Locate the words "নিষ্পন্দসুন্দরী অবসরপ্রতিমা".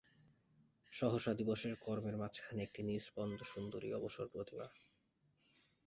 2.83-4.67